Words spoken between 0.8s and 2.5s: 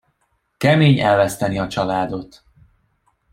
elveszteni a családot.